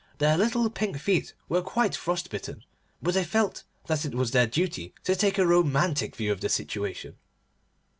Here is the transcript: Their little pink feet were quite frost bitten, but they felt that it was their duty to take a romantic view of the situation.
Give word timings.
Their 0.17 0.35
little 0.35 0.67
pink 0.71 0.97
feet 0.97 1.35
were 1.47 1.61
quite 1.61 1.95
frost 1.95 2.31
bitten, 2.31 2.63
but 3.03 3.13
they 3.13 3.23
felt 3.23 3.65
that 3.85 4.03
it 4.03 4.15
was 4.15 4.31
their 4.31 4.47
duty 4.47 4.95
to 5.03 5.15
take 5.15 5.37
a 5.37 5.45
romantic 5.45 6.15
view 6.15 6.31
of 6.31 6.41
the 6.41 6.49
situation. 6.49 7.17